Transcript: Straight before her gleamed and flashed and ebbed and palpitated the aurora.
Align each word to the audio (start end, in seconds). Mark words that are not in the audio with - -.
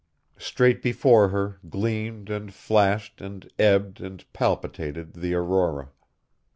Straight 0.39 0.81
before 0.81 1.27
her 1.29 1.59
gleamed 1.69 2.31
and 2.31 2.51
flashed 2.51 3.21
and 3.21 3.47
ebbed 3.59 4.01
and 4.01 4.25
palpitated 4.33 5.13
the 5.13 5.35
aurora. 5.35 5.89